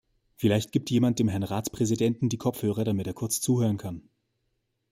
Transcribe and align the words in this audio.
Vielleicht 0.35 0.71
gibt 0.71 0.89
jemand 0.89 1.19
dem 1.19 1.27
Herrn 1.27 1.43
Ratspräsidenten 1.43 2.27
die 2.27 2.39
Kopfhörer, 2.39 2.83
damit 2.83 3.05
er 3.05 3.13
kurz 3.13 3.39
zuhören 3.39 3.77
kann. 3.77 4.09